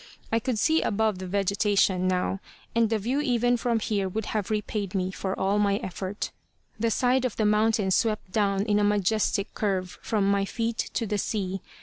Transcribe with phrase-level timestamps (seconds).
[0.31, 2.39] I could see above the vegetation, now,
[2.73, 6.31] and the view even from here would have repaid me for all my effort.
[6.79, 11.05] The side of the mountain swept down in a majestic curve from my feet to
[11.05, 11.61] the sea.